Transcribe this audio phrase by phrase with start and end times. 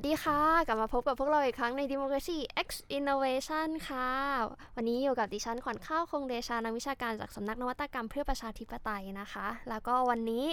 [0.00, 4.10] วัสดีค่ะ กลับมาพบกับพวกเราอีกครั้งใน Democracy X Innovation ค่ะ
[4.76, 10.44] วันนี้อยู่กับดิฉันขวัญข้าวคงเดชานักวิชาการจากสำนักนวัตกรรมเพื่อประชาธิปไตยนะคะ แล้วก็วันนี้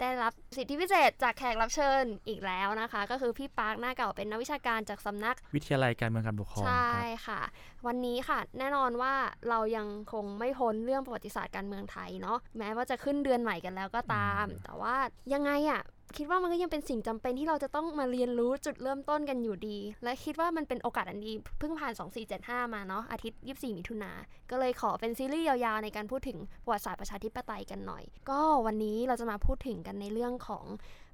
[0.00, 7.40] ได้รับสิทธิพิเศษจากแขกรับเชิญอีกแล้วนะคะ ก็คือพี่ปาร์คหน้าเก่าเป็นนักวิชาการจากสำนัก วิทยาลัยการเมืองการปกครองใช่ครับค่ะ
[7.86, 9.14] วันนี้ค่ะ แน่นอนว่า
[9.48, 14.94] เรายังคงไม่พ้นเรื่องประวัติศาสตร์การเมืองไทยเนาะแม้ว่าจะขึ้นเดือนใหม่กันแล้วก็ตาม แต่ว่า
[15.34, 15.82] ยังไงอะ
[16.16, 21.92] คิดว่ามันก็ยังเป็นสิ่งจำเป็นที่เราจะต้องมาเรียนรู้จุดเริ่มต้นกันอยู่ดี และคิดว่ามันเป็นโอกาสอันดีเพิ่งผ่าน
[22.32, 24.12] 2475 มาเนาะอาทิตย์ 24 มิถุนา
[24.50, 30.64] ก็เลยขอเป็นซีรีส์ยาวๆในการพูดถึงประวัติศาสตร์ประชาธิปไตยกันหน่อย ก็วันนี้เราจะมาพูดถึงกันในเรื่องของ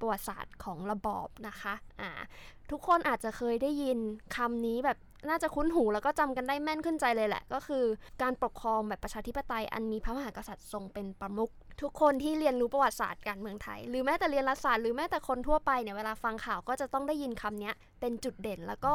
[0.00, 2.10] ประวัติศาสตร์ของระบอบนะคะอ่า
[2.70, 3.98] ทุกคนอาจจะเคยได้ยิน
[4.36, 7.84] คำนี้แบบน่าจะคุ้นหูแล้วก็จำกันได้แม่นขึ้นใจเลยแหละ ก็คือ
[8.22, 18.94] การปกครองแบบประชาธิปไตยอันมีพระมหากษัตริย์ทรงเป็นประมุข ทุกคนที่เรียนรู้ประวัติศาสตร์การเมืองไทย หรือแม้แต่เรียนรัฐศาสตร์หรือแม้แต่คนทั่วไปเนี่ยเวลาฟังข่าวก็จะต้องได้ยินคำนี้เป็นจุดเด่นแล้วก็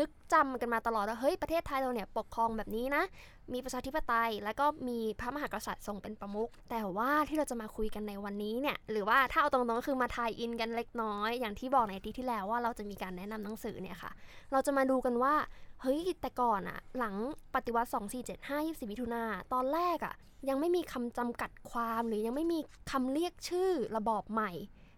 [0.00, 3.02] นึกจำกันมาตลอดว่าเฮ้ยประเทศไทยเราเนี่ยปกครองแบบนี้นะ
[3.52, 14.12] มีประชาธิปไตย แล้วก็มีพระมหากษัตริย์ทรงเป็นประมุขแต่ว่าที่เราจะมาคุยกันในวันนี้เนี่ยหรือว่าถ้าเอาตรงๆก็คือมาทายอินกันเล็กน้อย อย่างที่บอกในที่ที่แล้วว่าเราจะมีการแนะนำหนังสือเนี่ยค่ะ
[14.52, 15.34] เราจะมาดูกันว่า
[15.82, 17.14] เฮ้ยแต่ก่อนอะหลัง
[17.54, 20.14] ปฏิวัติ 2475 24มิถุนาตอนแรกอะ
[20.48, 22.58] ยังไม่มีคำจำกัดความหรือยังไม่มี
[22.90, 24.50] คำเรียกชื่อระบอบใหม่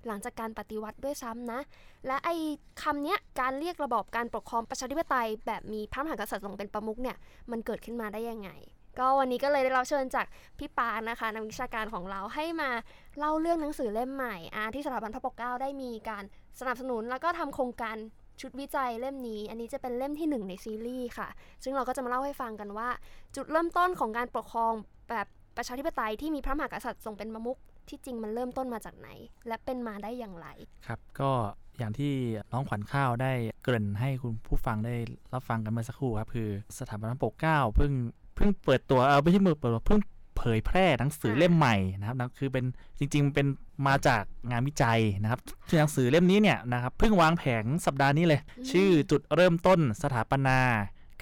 [0.06, 1.60] หลังจากการปฏิวัติด้วยซ้ำนะ
[2.06, 2.34] และไอ้
[2.82, 7.16] คำเนี้ยการเรียกระบอบการปกครองประชาธิปไตย แบบมีพระมหากษัตริย์ทรงเป็นประมุขเนี่ย
[7.50, 8.50] มันเกิดขึ้นมาได้ยังไง
[8.98, 10.26] ก็วันนี้ก็เลยได้รับเชิญจาก
[10.58, 12.70] พี่ปานนะคะนักวิชาการของเราให้มา
[13.18, 16.24] เล่าเรื่องหนังสือเล่มใหม่อาที่สถาบันพระปกเกล้าได้มีการ
[16.60, 17.96] สนับสนุนแล้วก็ทำโครงการ
[18.40, 21.28] ชุดวิจัยเล่มนี้ อันนี้จะเป็นเล่มที่หนึ่งในซีรีส์ค่ะ
[21.62, 22.88] ซึ่งเราก็จะมาเล่าให้ฟังกันว่า
[23.36, 24.72] จุดเริ่มต้นของการปกครอง
[25.10, 25.26] แบบ
[25.56, 27.58] ประชาธิปไตยที่มีพระมหากษัตริย์ทรงเป็นประมุข
[27.90, 29.08] ที่จริงมันเริ่มต้นมาจากไหน
[29.48, 30.48] และเป็นมาได้อย่างไร
[30.86, 31.30] ครับก็
[31.78, 32.12] อย่างที่
[32.52, 33.32] น้องขวัญข้าวได้
[33.62, 34.94] เกริ่นให้คุณผู้ฟังได้
[35.32, 37.92] รับฟังกันเมื่อสักครู่ครับคือสถาบันพระปกเกล้าเพิ่ง
[38.36, 40.00] เพิ่งเปิดตัวเออไม่ใช่มือเปิดตัวเพิ่ง
[40.36, 42.64] เผยแพร่หนังสือเล่มใหม่นะครับนะคือเป็น
[42.98, 43.46] จริง ๆ เป็น
[43.86, 50.58] มาจากงานวิจัยนะครับชื่อหนังสือเล่มนี้เนี่ยนะครับเพิ่งวางแผงสัปดาห์นี้เลยอืมชื่อจุดเริ่มต้นสถาปนา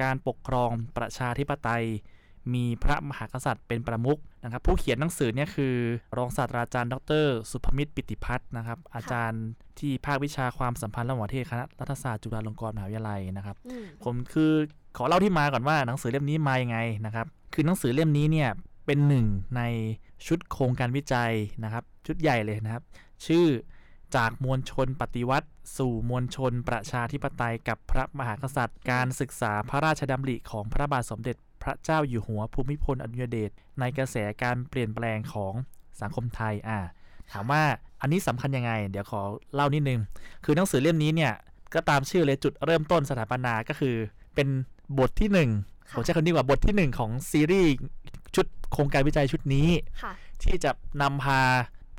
[0.03, 1.85] การปกครองประชาธิปไตย
[2.55, 5.75] มีพระมหากษัตริย์เป็นประมุขนะครับ ผู้เขียนหนังสือเนี่ยคือ
[6.17, 9.45] รองศาสตราจารย์ ดร สุภมิตรปิติพัฒน์นะครับ อาจารย์
[9.79, 14.53] ที่ภาควิชาความสัมพันธ์ระหว่างประเทศคณะรัฐศาสตร์จุฬาลงกรณ์มหาวิทยาลัยนะครับอืมผมคือ
[14.97, 18.51] ขอเล่าที่มาก่อนว่าหนังสือเล่มนี้มายังไงนะครับ คือหนังสือเล่มนี้เนี่ย
[18.87, 19.27] เป็นหนึ่ง
[19.57, 19.63] ใน
[20.27, 21.33] ชุดโครงการวิจัย
[21.65, 22.83] นะครับ ชุดใหญ่เลยนะครับ
[23.27, 23.47] ชื่อ
[24.17, 33.51] จากมวลชนปฏิวัติ สู่มวลชนประชาธิปไตยกับพระมหากษัตริย์ การศึกษาพระราชดำริของพระบาทสมเด็จพ ระเจ้าอยู่หัวภูมิพลอดุลยเดช
[33.81, 35.53] ในกระแสการเปลี่ยนแปลงของ
[36.01, 36.79] สังคมไทยอ่า
[37.33, 37.63] ถามว่า
[38.01, 39.21] อันนี้สำคัญยังไง เดี๋ยวขอ
[39.55, 40.01] เล่านิดนึง
[40.45, 41.33] คือหนังสือเล่มนี้เนี่ย
[41.75, 43.95] ก็ตามชื่อเลยจุดเริ่มต้นสถาปนาก็คือ
[44.35, 44.49] เป็น
[44.99, 45.51] บทที่หนึ่ง
[45.91, 47.71] ค่ะผมใช้คำนี้ว่าบทที่หนึ่งของซีรีส์
[48.35, 49.69] ชุดโครงการวิจัยชุดนี้
[50.03, 50.13] ค่ะ
[50.43, 50.71] ที่จะ
[51.03, 51.41] นำพา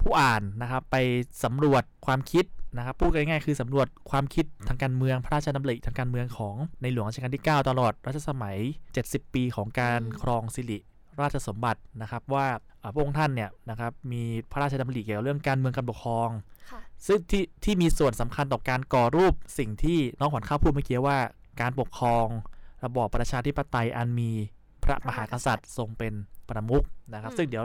[0.01, 0.95] ผู้อ่านนะครับไป
[1.43, 2.45] สำรวจความคิด
[2.77, 8.57] นะครับพูดง่ายๆคือสำรวจความคิดทางการเมืองพระราชดำริทางการเมืองของในหลวงรัชกาลที่ 9 ตลอดรัชสมัย
[8.97, 10.79] 70 ปีของการอืมครองสิริ
[11.21, 12.47] ราชสมบัตินะครับว่า
[12.81, 16.29] อ่าพระองค์ท่านเนี่ยนะครับมีพระราชดำริเกี่ยวกับเรื่องการเมืองการปกครอง
[16.71, 21.17] ค่ะซึ่งที่ที่มีส่วนสำคัญต่อการก่อรูปสิ่งที่น้องขวัญข้าวพูดเมื่อกี้ว่า
[21.61, 22.27] การปกครอง
[22.85, 24.31] ระบอบประชาธิปไตยอันมี
[24.83, 26.13] พระมหากษัตริย์ทรงเป็น
[26.49, 27.63] ประมุขนะครับอืมซึ่งเดี๋ยว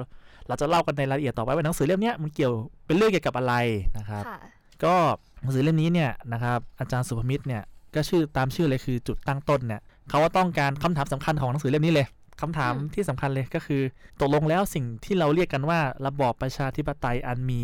[0.49, 2.55] เราจะเล่ากันในรายละเอียดต่อไปว่าหนังสือเล่มเนี้ยมันเกี่ยว
[2.87, 3.55] เป็นเรื่องเกี่ยวกับอะไร
[3.99, 4.39] นะครับค่ะ
[4.85, 4.95] ก็
[5.41, 7.63] หนังสือเล่มนี้เนี่ยนะครับอาจารย์สุภมิตรเนี่ย
[7.95, 12.07] ก็ชื่อตามชื่อเลยคือจุดตั้งต้นเนี่ยเขาว่าต้องการคำถามสำคัญของหนังสือเล่มนี้เลย
[12.41, 13.83] คำถามอืมที่สำคัญเลยก็คือ
[14.21, 17.61] ตกลงแล้วสิ่งที่เราเรียกกันว่าระบอบประชาธิปไตยอันมี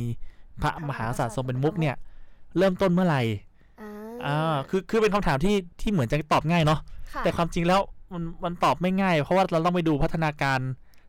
[0.63, 1.97] พระมหากษัตริย์ทรงเป็นมุขเนี่ย
[2.59, 3.23] เริ่มต้นเมื่อไหร่
[3.81, 3.91] อ่า
[4.27, 6.81] อ่าคือคือเป็นคำถามที่ที่เหมือนจะตอบง่ายเนาะ
[7.15, 7.81] ค่ะแต่ความจริงแล้ว
[8.13, 10.61] มันมันตอบไม่ง่าย เพราะว่าเราต้องไปดูพัฒนาการ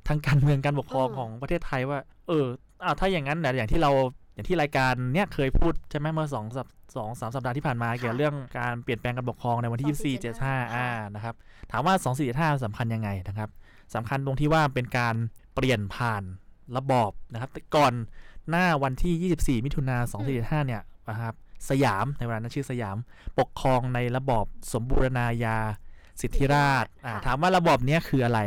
[0.08, 2.46] ทางการเมืองการปกครองอืมของประเทศไทยว่า เออ
[2.84, 3.92] อ้าวถ้าอย่างนั้นเนี่ยอย่างที่เรา
[4.40, 11.36] อย่างที่รายการเนี่ยเคยพูดใช่ไหมเมื่อสองสัปสองสามสัปดาห์ที่ผ่านมาเกี่ยวกับเรื่องการเปลี่ยนแปลงการปกครองในวันที่ 24 75อ่านะครับ
[11.72, 11.94] ถามว่า
[12.56, 13.50] 2475สำคัญยังไงนะครับ
[13.96, 15.16] สำคัญตรงที่ว่าเป็นการ
[15.56, 16.24] เปลี่ยนผ่าน
[16.78, 17.94] ระบอบนะครับแต่ก่อน
[18.50, 19.98] หน้าวันที่ 24 มิถุนา
[20.34, 21.34] 2475เนี่ยนะครับ
[21.70, 22.98] สยามในเวลานั้นชื่อสยาม
[23.40, 25.58] ปกครองในระบอบสมบูรณาญา
[26.22, 28.40] สิทธิราชอ่าค่ะถามว่าระบอบเนี้ยคืออะไร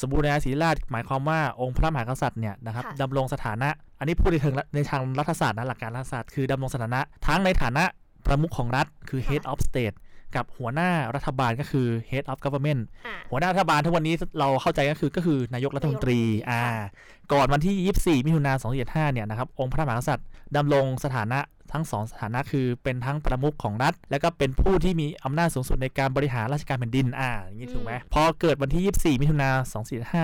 [0.00, 7.84] สมบูรณาญาสิทธิราชหมายความว่าองค์พระมหากษัตริย์เนี่ยนะครับค่ะดำรงสถานะ อันนี้พูดในเชิงในทางรัฐศาสตร์นะหลักการรัฐศาสตร์คือดำรงสถานะ ทั้งในฐานะ
[8.26, 9.96] ประมุขของรัฐคือ head of state
[10.36, 16.88] กับหัวหน้ารัฐบาลก็คือ head of government อ่าหัวหน้ารัฐบาลทุกวันนี้เราเข้าใจก็คือก็คือนายกรัฐมนตรีนายกรัฐมนตรีอ่าค่ะ
[17.32, 20.26] ก่อนวันที่ 24 มิถุนายน25เนี่ยนะครับองค์พระมหากษัตริย์
[20.56, 21.38] ดำรงสถานะ
[21.72, 29.50] ทั้งสองสถานะคือเป็นทั้งประมุขของรัฐ แล้วก็เป็นผู้ที่มีอำนาจสูงสุดในการบริหารราชการแผ่นดินอ่าอย่างนี้ถูกไหมพอเกิดวันที่ 24 มิถุนา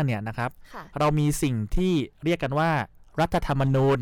[0.02, 1.92] 2475เนี่ยนะครับค่ะเรามีสิ่งที่
[2.24, 2.70] เรียกกันว่า
[3.20, 4.00] รัฐธรรมนูญ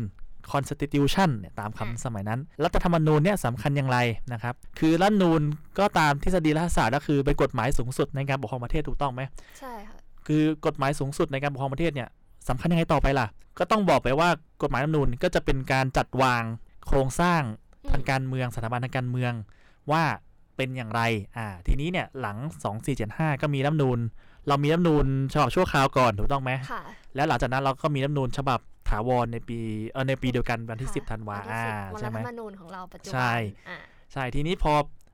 [0.51, 3.97] constitution เนี่ยตามอะคำสมัยนั้น รัฐธรรมนูญเนี่ยสำคัญอย่างไร
[4.33, 5.41] นะครับ คือรัฐธรรมนูญ
[5.79, 9.21] ก็ตามทฤษฎีรัฐศาสตร์ก็คือเป็นกฎหมายสูงสุดในการปกครองประเทศถูกต้องไหม
[9.59, 9.97] ใช่ค่ะ
[10.27, 12.09] คือกฎหมายสูงสุดในการปกครองประเทศเนี่ย
[12.49, 13.27] สำคัญยังไงต่อไปล่ะ
[13.59, 14.29] ก็ต้องบอกไปว่า
[14.61, 16.43] กฎหมายรัฐธรรมนูญก็จะเป็นการจัดวาง
[16.87, 17.41] โครงสร้าง
[17.83, 19.33] อืมทางการเมืองสถาบันทางการเมือง
[19.91, 20.03] ว่า
[20.57, 21.01] เป็นอย่างไร
[21.37, 22.37] อ่า ทีนี้เนี่ยหลัง
[22.89, 23.99] 2475 ก็มีรัฐธรรมนูญ
[24.47, 26.81] เรามีรัฐธรรมนูญฉบับชั่วคราวก่อนถูกต้องไหมค่ะ
[27.15, 29.57] แล้วหลังจากนั้นเราก็มีรัฐธรรมนูญฉบับถาวรในปี
[29.89, 33.33] เออในปีเดียวกันวันที่ค่ะ10ธันวาวันที่อ่า10วันใช่รัฐไหมธรรมนูญของเราปัจจุบัน ใช่
[33.69, 33.77] อ่า
[34.13, 34.73] ใช่ ทีนี้พอ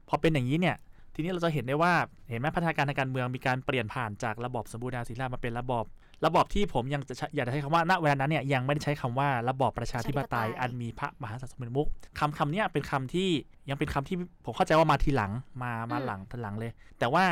[0.09, 0.75] พอเป็นอย่างนี้เนี่ย
[1.13, 1.93] ทีนี้เราจะเห็นได้ว่า
[2.29, 5.85] เห็นไหมพัฒนาการทางการเมืองมีการเปลี่ยนผ่านจากระบอบสมบูรณาญาสิทธิราชย์มาเป็นระบอบ
[6.25, 11.87] ระบอบที่ผมยังจะใช้อยากจะใช้คำว่าณเวลานั้นเนี่ยยังไม่ได้ใช้คำว่าระบอบประชาธิปไตยประชาธิปไตยอันมีพระมหากษัตริย์ทรงเป็นมุก
[12.19, 13.29] คำคำเนี้ยเป็นคำที่
[13.69, 15.31] ยังเป็นคำที่ผมเข้าใจว่ามาทีหลัง
[15.63, 17.23] มามาหลังทีหลังเลย แต่ว่า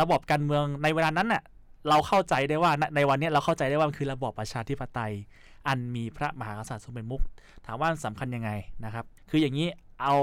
[0.00, 1.42] ระบอบการเมืองในเวลานั้นน่ะ
[1.88, 5.12] เราเข้าใจได้ว่าณในวันเนี้ยเราเข้าใจได้ว่ามันคือระบอบประชาธิปไตย
[5.68, 7.22] อันมีพระมหากษัตริย์ทรงเป็นมุก
[7.66, 8.50] ถามว่ามันสำคัญยังไง
[8.84, 9.68] นะครับ คืออย่างนี้
[10.02, 10.14] เอา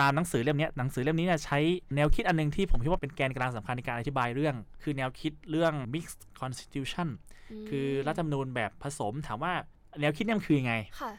[0.00, 1.58] ตามหนังสือเล่มเนี้ยหนังสือเล่มนี้เนี่ยใช้
[1.94, 7.08] แนวคิดอันหนึงที่ผมคิดว่าเป็นแกนกลางสำคัญในการอธิบายเรื่อง คือแนวคิดเรื่อง mixed constitution
[7.62, 9.52] มคือรัฐธรรมนูญแบบผสมถามว่า
[10.00, 11.12] แนวคิดเนี่ยมันคือยังไงค่ะ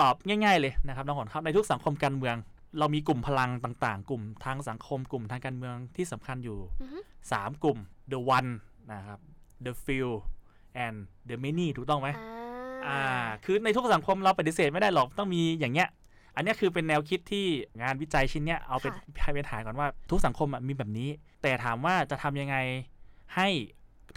[0.00, 2.36] ตอบง่าย ๆเลยนะครับน้องขอนครับในทุกสังคมการเมือง
[2.78, 6.98] เรามีกลุ่มพลังต่างๆ กลุ่มทางสังคมกลุ่มทางการเมืองที่สำคัญอยู่อือฮึ
[7.32, 7.78] 3กลุ่ม
[8.12, 8.50] the one
[8.92, 9.18] นะครับ
[9.64, 10.08] the few
[10.84, 10.96] and
[11.28, 12.40] the many ถูกต้องไหมอ่า
[12.86, 13.02] อ่า
[13.44, 15.88] คือในทุกสังคมเราปฏิเสธไม่ได้หรอก ต้องมีอย่างเงี้ย
[16.34, 17.46] อันเนี้ยคือเป็นแนวคิดที่
[17.82, 18.92] งานวิจัยชิ้นเนี้ยเอาเป็น
[19.22, 21.08] ให้เป็นฐานก่อนว่าทุกสังคมอะมีแบบนี้
[21.42, 22.56] แต่ถามว่าจะทำยังไง
[23.36, 23.48] ให้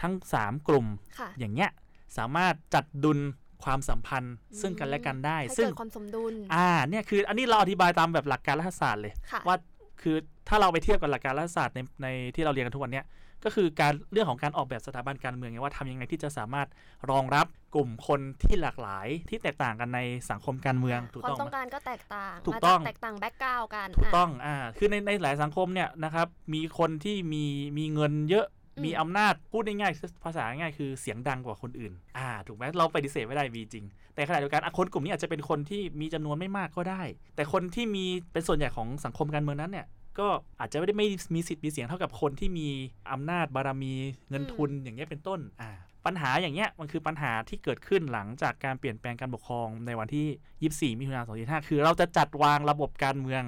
[0.01, 0.87] ทั้ง 3 กลุ่ม
[1.19, 1.69] ค่ะอย่างเงี้ย
[2.17, 3.19] สามารถจัดดุล
[3.63, 9.57] ความสัมพันธ์ซึ่งกันและกันได้ให้ซึ่งเกิดความสมดุลอ่าเนี่ยคืออันนี้เราอธิบายตามแบบหลักการรัฐศาสตร์เลยค่ะว่า
[10.01, 10.15] คือ
[10.47, 13.05] ถ้าเราไปเทียบกับหลักการรัฐศาสตร์ในในที่เราเรียนกันทุกวันเนี้ย
[13.43, 16.67] ก็คือการเรื่องของการออกแบบสถาบันการเมืองไงว่าทำยังไงที่จะสามารถ
[17.09, 17.45] รองรับ
[17.75, 19.99] กลุ่มคนที่หลากหลายที่แตกต่างกันใน
[20.29, 27.45] สังคมการเมืองถูกความต้องต้องไหมการก็แตกต่างถูกมาต้องแตกต่างแบ็กกราวกันถูกะต้องอ่าคือในในหลายสังคมเนี่ยนะครับมีคนที่มี
[27.77, 28.47] มีเงินเยอะ
[28.77, 33.85] อืมมีอำนาจพูดง่ายๆภาษาง่ายๆคือเสียงดังกว่าคนอื่น อ่า ถูกไหมเราปฏิเสธไม่ได้มีจริง
[34.15, 37.01] แต่ขณะเดียวกันอะคนกลุ่มนี้อาจจะเป็นคนที่มีจำนวนไม่มากก็ได้
[37.35, 39.85] แต่คนที่มีเป็นส่วนใหญ่ของสังคมการเมืองนั้นเนี่ย
[40.19, 40.27] ก็
[40.59, 42.67] อาจจะไม่ได้ไม่มีสิทธิ์มีเสียงเท่ากับคนที่มี
[43.11, 43.93] อำนาจบารมี
[44.29, 45.71] เงินทุนอย่างเงี้ยเป็นต้นอ่า
[46.05, 53.43] ปัญหาอย่างเงี้ยมันคือปัญหาที่เกิดขึ้นหลังจากการเปลี่ยนแปลงการปกครองในวันที่ 24 มิถุนายน 25 คือเราจะจัดวางระบบการเมือง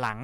[0.00, 0.18] หลัง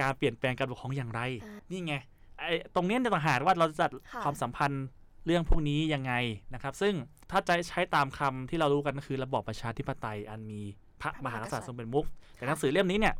[0.00, 1.94] การเปลี่ยนแปลงการปกครองอย่างไรอ่านี่ไง
[2.38, 4.84] ไอ้ตรงเนี้ยเนี่ยต่างหากว่าเราจะจัดค่ะความสัมพันธ์
[5.26, 6.12] เรื่องพวกนี้ยังไง
[6.54, 6.94] นะครับ ซึ่ง
[7.30, 10.60] ถ้าจะใช้ตามคำที่เรารู้กันก็คือระบอบประชาธิปไตยอันมี
[11.00, 12.06] พระมหากษัตริย์ทรงเป็นมุข
[12.36, 13.14] แต่หนังสือเล่มนี้เนี่ย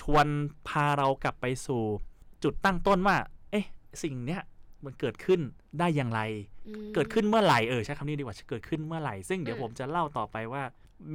[0.00, 0.26] ชวน
[0.68, 1.82] พาเรากลับไปสู่
[2.44, 3.16] จุดตั้งต้นว่า
[3.50, 3.66] เอ๊ะ
[4.02, 4.42] สิ่งเนี้ย
[4.84, 5.40] มันเกิดขึ้น
[5.78, 6.20] ได้อย่างไร
[6.68, 10.62] อืมเกิดขึ้นเมื่อไหร่เออใช้คำนี้ดีกว่าเกิดขึ้นเมื่อไหร่ ซึ่งเดี๋ยวอืมผมจะเล่าต่อไปว่า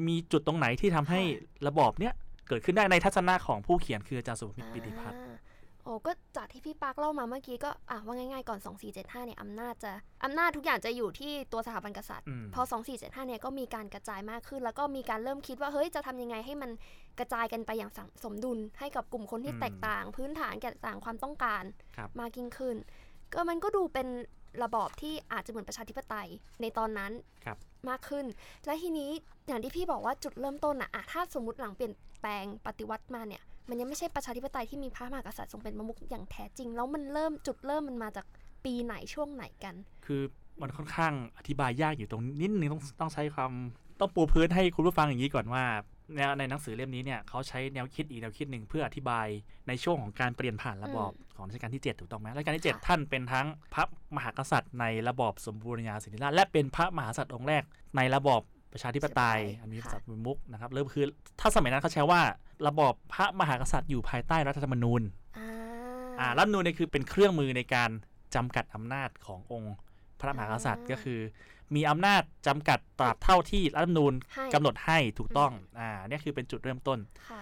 [0.07, 1.21] มีจุดตรงไหนที่ทำให้
[1.67, 2.13] ระบอบเนี้ย
[2.47, 5.37] เกิดขึ้นได้ในทัศนะของผู้เขียนคืออาจารย์สุภมิตรปิติพัฒน์อ่า
[5.83, 8.59] โอ้ก็จากที่พี่ปาร์คเล่ามาเมื่อกี้ก็อะว่าง่ายๆก่อน
[8.93, 9.91] 2475เนี่ยอำนาจจะ
[10.23, 12.61] อำนาจทุกอย่างจะอยู่ที่ตัวสถาบันกษัตริย์อืมพอ
[12.93, 16.71] 2475เนี่ยก็มีการกระจายมากขึ้น แล้วก็มีการเริ่มคิดว่าเฮ้ยจะทำยังไงให้มัน
[17.19, 21.63] กระจายกันไปอย่างสังสมดุลให้กับกลุ่มคนที่อืมแตกต่าง พื้นฐานแตกต่างความต้องการ
[21.97, 22.75] ครับมากยิ่งขึ้น
[23.33, 24.07] ก็มันก็ดูเป็น
[24.63, 26.29] ระบอบที่อาจจะเหมือนประชาธิปไตย
[26.61, 27.11] ในตอนนั้น
[27.45, 27.57] ครับ
[27.89, 28.25] มากขึ้น
[28.65, 29.11] และทีนี้
[29.47, 38.25] อย่างที่พี่บอกว่าจุดเริ่มต้นอะอะถ้าสมมติหลังเปลี่ยนแปลงปฏิวัติมาเนี่ย มันยังไม่ใช่ประชาธิปไตยที่มีพระมหากษัตริย์ทรงเป็นประมุขอย่างแท้จริง แล้วมันเริ่มจุดเริ่มมันมาจาก
[38.65, 40.21] ปีไหนช่วงไหนกัน คือ
[40.61, 43.51] มันค่อนข้างอธิบายยากอยู่ตรงนิดนึงต้องต้องใช้ความ
[43.99, 45.63] ต้องปูพื้นให้คุณผู้ฟังอย่างนี้ก่อนว่า
[46.15, 49.27] แนวในหนังสือเล่มนี้เนี่ยเขาใช้แนวคิดอีกแนวคิดหนึ่งเพื่ออธิบาย
[49.67, 53.83] ในช่วงของการเปลี่ยนผ่านระบอบของรัชกาลที่ 7 ถูกต้องไหมรัชกาลที่ค่ะ7ท่านเป็นทั้งพระ
[54.15, 57.63] มหากษัตริย์ในระบอบสมบูรณาญาสิทธิราชย์และเป็นพระมหากษัตริย์องค์แรก
[57.97, 58.41] ในระบอบ
[58.73, 61.05] ประชาธิปไตยอันมีพระสัตว์เป็นมุกนะครับเริ่มคือ
[61.39, 62.21] ถ้าสมัยนั้นเขาใช้ว่า
[62.67, 65.01] ระบอบพระมหากษัตริย์อยู่ภายใต้รัฐธรรมนูญ
[65.37, 65.49] อ่า
[66.19, 67.89] อ่ารัฐธรรมนูญเนี่ยคือเป็นเครื่องมือในการ
[68.35, 69.75] จำกัดอำนาจขององค์
[70.19, 71.19] พระมหากษัตริย์ก็คือ
[71.75, 76.99] มีอำนาจจำกัดตราบเท่าที่รัฐธรรมนูญให้กำหนดให้ถูกต้องอ่าเนี่ยคือเป็นจุดเริ่มต้น
[77.29, 77.41] ค่ะ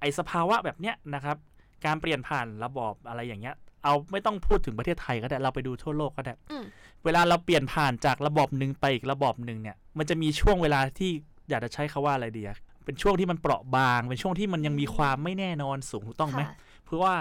[0.00, 1.36] ไอสภาวะแบบเนี้ยนะครับ
[1.84, 3.54] การเปลี่ยนผ่านระบอบอะไรอย่างเงี้ย
[3.84, 6.64] เอาไม่ต้องพูดถึงประเทศไทยก็ได้เราไปดูทั่วโลกก็ได้อืม
[7.04, 11.10] เวลาเราเปลี่ยนผ่านจากระบอบหนึ่งไปอีกระบอบหนึ่งเนี่ย มันจะมีช่วงเวลาที่
[11.48, 17.14] อยากจะใช้คาว่าอะไรดีอะเป็นช่วงที่มันเปราะบาง เป็นช่วงที่มันยังมีความไม่แน่นอนสูงถูกต้องไหมค่ะเพราะว่า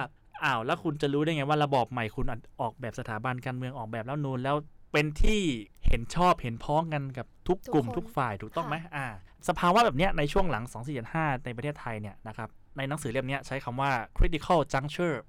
[0.43, 2.25] อ้าวแล้วคุณจะรู้ได้ไงว่าระบอบใหม่คุณ
[2.61, 4.55] ออกแบบสถาบันการเมืองออกแบบแล้วนูนแล้ว
[4.93, 5.41] เป็นที่
[5.87, 9.07] เห็นชอบเห็นพ้องกันกับทุกทุกกลุ่มคนทุกฝ่ายถูกต้องไหมค่ะอ่า
[9.47, 10.63] สภาวะแบบเนี้ยในช่วงหลัง
[11.05, 15.23] 2475 ในประเทศไทยเนี่ยนะครับในหนังสือเล่มเนี้ยใช้คำว่า critical juncture ม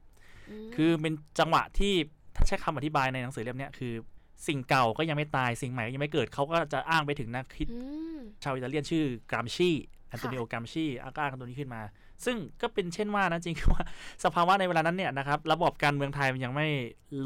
[0.75, 1.95] คือเป็นจังหวะที่
[2.37, 3.95] ถ้าใช้คำอธิบายในหนังสือเล่มเนี้ยคือ
[4.47, 7.79] สิ่งเก่าก็ยังไม่ตายสิ่งใหม่ก็ยังไม่เกิดเขาก็จะอ้างไปถึงนักคิดอื
[8.17, 9.71] มชาวอิตาเลียนชื่อกรามชี
[10.09, 11.81] แอนโตนิโอกรามชีอ้างตัวนี้ขึ้นมา
[12.25, 13.83] ซึ่งก็เป็นเช่นว่านะจริงๆคือว่า
[14.25, 16.67] สภาวะในเวลานั้นเนี่ยนะครับระบบการเมืองไทยมันยังไม่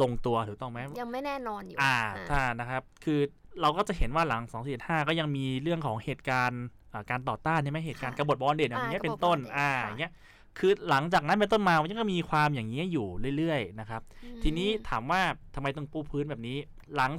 [0.00, 3.20] ลงตัวถูกต้องไหมยังไม่แน่นอนอยู่อ่าอ่าถ้านะครับคือ
[3.60, 10.12] เราก็จะเห็นว่าหลัง 2 4 5 ก็ยังมีเรื่องของเหตุการณ์อ่าการต่อต้านใช่ไหมเหตุการณ์กบฏบอลเด่นอย่างเงี้ยเป็นต้น อ่าอย่างเงี้ย
[10.58, 15.20] คือหลังจากนั้นเป็นต้นมามันก็มีความอย่างนี้ยอยู่เรื่อยๆนะครับอืมทีนี้ถามว่า
[15.54, 16.56] ทำไมต้องปูพื้นแบบนี้
[16.94, 17.10] หลัง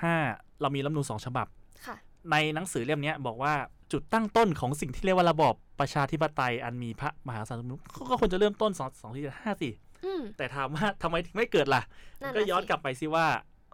[0.00, 1.46] 2475 เรามีรัฐธรรมนูญสองฉบับ
[1.86, 1.96] ค่ะ
[2.30, 3.54] ในหนังสือเล่มเนี้ยบอกว่า
[3.92, 8.82] จุดตั้งต้นของสิ่งที่เรียกว่าระบอบประชาธิปไตยอันมีพระมหากษัตริย์ทรงเป็นมุขก็ควรจะเริ่มต้น2
[9.22, 9.70] 2475สิ
[10.04, 11.82] อืมแต่ถามว่าทำไมถึงไม่เกิดล่ะ
[12.20, 13.26] นั่นก็น่ะย้อนสิกลับไปซิว่า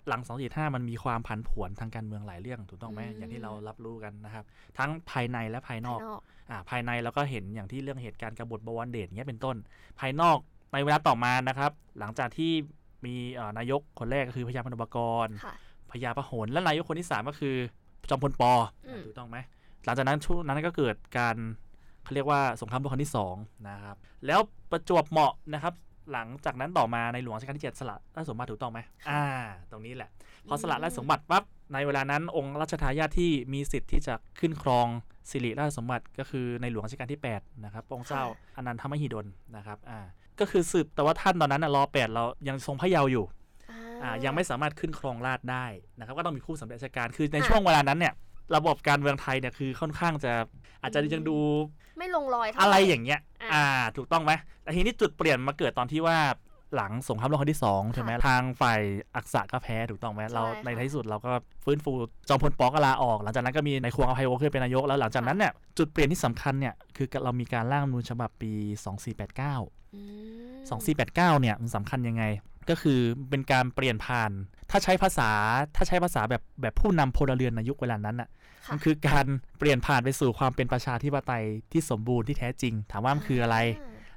[0.09, 4.45] หลัง 245 มันมีความผันผวนทางการเมืองหลายเรื่องถูกต้องไหมอืมอย่างที่เรารับรู้กันนะครับ
[4.78, 9.56] ทั้งภายในและภายนอกภายนอกอ่า ภายในเราก็เห็นอย่างที่เรื่องเหตุการณ์กบฏบวรเดชเงี้ยเป็นต้น
[10.00, 10.38] ภายนอก
[10.73, 12.52] ในเวลาต่อมานะครับ หลังจากที่
[13.04, 15.54] มีเอ่อนายกคนแรกก็คือพญาพนมกรค่ะ
[15.90, 17.56] พญาพหลและนายกคนที่ 3 ก็คือ
[18.11, 18.52] จอมพลปอ
[18.88, 19.37] อืมถูกต้องไหม
[19.85, 21.37] หลังจากนั้นช่วงนั้นก็เกิดการ
[22.04, 23.35] เขาเรียกว่าสงครามโลกครั้งที่สอง
[23.68, 24.40] นะครับแล้ว
[24.71, 25.75] ประจวบเหมาะนะครับ
[26.12, 28.80] หลังจากนั้นต่อมาในหลวงรัชกาลที่ 7 สละราชสมบัติถูกต้องไหม
[29.11, 29.25] อ่า
[29.71, 30.11] ตรงนี้แหละ
[30.49, 34.87] พอสละราชสมบัติปั๊บในเวลานั้นองค์รัชทายาทที่มีสิทธิ์ที่จะขึ้นครอง
[35.31, 38.23] สิริราชสมบัติก็คือในหลวงรัชกาลที่ 8 นะครับพระองค์เจ้า
[38.57, 39.26] อนันทมหิดล
[39.57, 40.00] นะครับอ่า
[40.41, 43.25] ก็คือสืบแต่ว่าท่านตอนนั้นน่ะรอแปดเรายังทรงพระเยาว์อยู่
[44.02, 45.67] อ่ายังไม่สามารถขึ้นครองราชย์ได้
[45.99, 48.14] นะครับ ก็ต้องมีผู้สำเร็จราชการคือในค่ะช่วงเวลานั้นเนี่ย
[48.57, 50.33] ระบบการเมืองไทยเนี่ยคือค่อนข้างจะ
[50.83, 51.38] อาจจะอืมยังดู
[51.99, 53.64] ไม่ลงรอยเท่าอะไรหอย่างเงี้ยอ่าอ่า
[53.97, 56.19] ถูกต้องไหมแต่ทีนี้จุดเปลี่ยนมาเกิดตอนที่ว่า
[56.75, 58.81] หลังสงครามโลกครั้งที่สองใช่ไหมค่ะทางฝ่าย
[59.17, 61.33] อักษะก็แพ้ถูกต้องไหมเราใช่ค่ะในท้ายที่สุดเราก็
[61.64, 61.93] ฟื้นฟู
[62.29, 68.52] จอมพลปอก็ลาออก หลังจากนั้นก็มีในายควงอภัยวงศ์ขึ้นเป็นนายกแล้วหลังจากนั้นเนี่ยจุดเปลี่ยนที่สำคัญเนี่ยคือเรามีการร่างรัฐธรรมนูญฉบับปี
[69.23, 70.00] 2489อื
[70.99, 72.25] ม2489 เนี่ยมันสำคัญยังไง
[72.71, 73.00] ก็คือ
[73.31, 74.31] เป็นการเปลี่ยนผ่าน
[74.71, 75.31] ถ้าใช้ภาษา
[75.76, 78.29] ถ้าใช้ภาษาแบบแบบผู้นำพลเรือนในยุคเวลานั้นอะ
[78.67, 79.26] ค่ะมันคือการ
[79.59, 83.57] เปลี่ยนผ่านไปสู่ความเป็นประชาธิปไตยที่สมบูรณ์ที่แท้จริง ถามว่ามันคืออะไร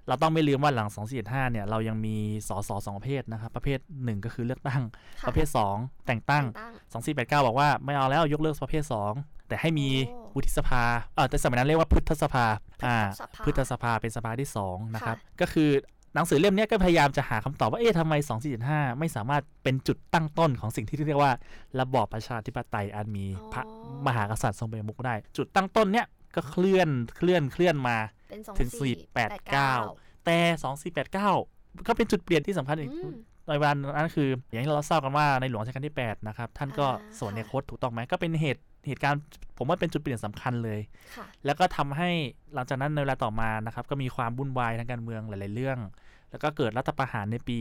[0.08, 2.16] เราต้องไม่ลืมว่าหลัง 2475เนี่ยเรายังมี
[2.48, 4.82] สสสองประเภทนะครับ ประเภท 1 ก็คือเลือกตั้ง
[5.22, 5.48] ค่ะประเภท
[5.78, 8.84] 2 แต่งตั้งแต่ตั้ง 2489 บอกว่าไม่เอาแล้วยกเลิกประเภท
[9.16, 10.84] 2 แต่ให้มีโอ้วุฒิสภา
[11.16, 12.46] เออแต่สมัยนั้นเรียกว่าพุทธสภา
[12.86, 15.70] อ่าสภาพุทธสภาเป็นสภาที่ 2 นะครับค่ะก็คือ
[16.14, 18.14] หนังสือเล่มเนี้ยก็พยายามจะหาคำตอบว่า เอ๊ะทำไม
[18.58, 21.34] 2475 ไม่สามารถเป็นจุดตั้งต้นของสิ่งที่เรียกว่า
[21.80, 23.64] ระบอบประชาธิปไตยอันมีพระ
[24.08, 28.94] มหากษัตริย์ทรงเป็นประมุขได้ จุดตั้งต้นเนี้ยก็เคลื่อนเคลื่อนเคลื่อนมา เป็นสองถึงสี่
[29.62, 30.40] 489แต่
[31.04, 33.16] 2489ก็เป็นจุดเปลี่ยนที่สำคัญอีกอืม
[33.48, 39.22] ในเวลานั้นคือ อย่างที่เราทราบกันว่าในหลวงรัชกาลที่ 8 นะครับ ท่านก็อ่าสวนในค่ะคตถูกต้องไหมก็เป็นเหตุเหตุการณ์
[39.58, 40.80] ผมว่าเป็นจุดเปลี่ยนสำคัญเลย
[41.16, 42.10] ค่ะแล้วก็ทำให้
[42.54, 45.78] หลังจากนั้นในเวลาต่อมานะครับ ก็มีความวุ่นวายทางการเมืองหลาย ๆ เรื่อง
[46.32, 47.60] แล้วก็เกิดรัฐประหารในปี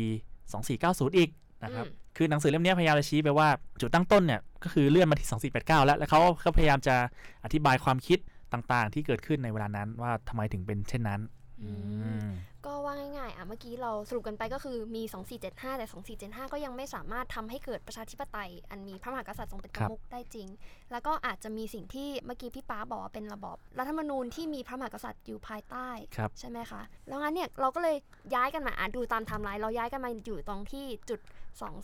[0.59, 1.31] 2490 อีก
[1.65, 3.49] นะครับอืมคือหนังสือเล่มนี้พยายามจะชี้ไปว่า
[3.81, 6.97] จุดตั้งต้นเนี่ยก็คือเลื่อนมาที่ 2489 แล้ว แล้วเขาก็พยายามจะ
[7.45, 8.19] อธิบายความคิด
[8.53, 11.21] ต่างๆ ที่เกิดขึ้นในเวลานั้นว่าทำไมถึงเป็นเช่นนั้น
[11.63, 11.69] อื
[12.03, 12.29] อืม
[12.67, 15.03] ก็ว่าง่ายๆอะเมื่อกี้เราสรุปกันไปก็คือมี
[15.41, 20.49] 2475 แต่ 2475 ก็ยังไม่สามารถทำให้เกิดประชาธิปไตย อันมีพระมหากษัตริย์ทรงเป็นประมุขได้จริง
[20.93, 27.97] แล้วก็อาจจะมีสิ่งที่เมื่อกี้พี่ป๊าบอกว่าเป็นระบอบรัฐธรรมนูญที่มีพระมหากษัตริย์อยู่ภายใต้ครับใช่ไหมคะ แล้วงั้นเนี่ยเราก็เลย
[28.35, 31.21] ย้ายกันมาอะดูตามไทม์ไลน์เราย้ายกันมาอยู่ตรงที่จุด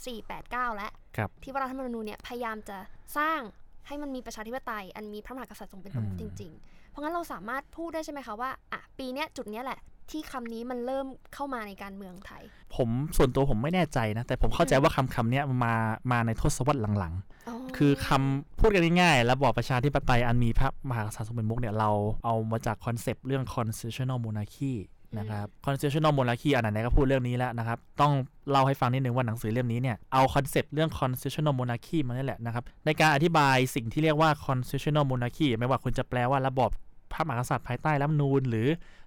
[0.07, 2.79] 2489 แล้วครับที่ว่ารัฐธรรมนูญเนี่ยพยายามจะ
[3.19, 3.41] สร้าง
[3.87, 12.43] ให้มันมีประชาธิปไตย อันมีพระมหากษัตริย์ทรงเป็นประมุขอืมจริง ๆ เพราะงั้นเราสามารถพูดได้ใช่ไหมคะว่าอะปีเนี้ยจุดเนี้ยแหละ ที่คำนี้มันเริ่มเข้ามาในการเมืองไทย
[12.77, 15.75] ผมส่วนตัวผมไม่แน่ใจนะ แต่ผมเข้าใจว่าคำคำเนี้ยมา
[16.13, 21.91] มาในทศวรรษหลังๆ คือคำพูดกันง่ายๆระบอบประชาธิปไตยอันมีพระมหากษัตริย์ทรงเป็นประมุขเนี่ยเรา
[22.25, 24.75] เอามาจาก concept เรื่อง constitutional monarchy
[25.19, 28.13] นะครับ constitutional monarchy อันไหนก็พูดเรื่องนี้แล้วนะครับ ต้อง
[28.51, 36.71] เล่าให้ฟังนิดนึงว่าหนังสือเล่มนี้เนี่ย เอา concept เรื่อง constitutional monarchy มานี่แหละนะครับ ในการอธิบายสิ่งที่เรียกว่า constitutional monarchy ไม่ว่าคุณจะแปลว่าระบอบ
[37.13, 38.67] พระมหากษัตริย์ภายใต้รัฐธรรมนูญหรือ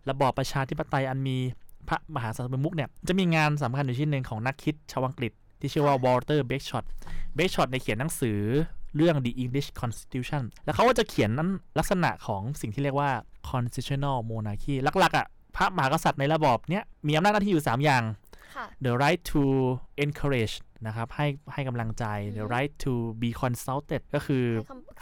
[0.09, 1.37] ระบอบประชาธิปไตยอันมี
[1.89, 6.85] พระมหากษัตริย์เป็นประมุขเนี่ย จะมีงานสำคัญอยู่ชิ้นหนึ่งของนักคิดชาวอังกฤษ ที่ชื่อว่า Walter Bagehot
[7.35, 8.39] เบชช็อตในเขียนหนังสือ
[8.95, 13.11] เรื่อง The English Constitution แล้วเขาก็จะเขียนนั้นลักษณะของสิ่งที่เรียกว่า
[13.49, 18.03] constitutional monarchy หลักๆอะ พระมหากษัตริย์ในระบอบเนี้ยมีอำนาจหน้าที่อยู่ 3 อย่าง
[18.55, 19.41] ค่ะ the right to
[20.05, 20.55] encourage
[20.87, 22.05] นะครับให้ให้กำลังใจ
[22.35, 24.45] the อืม right to be consulted ก็คือ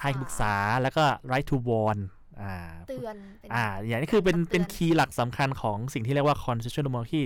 [0.02, 2.00] ให้ให้คำปรึกษาแล้วก็ right to warn
[2.42, 2.56] อ่า
[2.90, 7.24] เตือนเป็นอ่าอย่างนี้คือเป็นคำเตือนเป็นคีย์หลักสำคัญของสิ่งที่เรียกว่า constitutional monarchy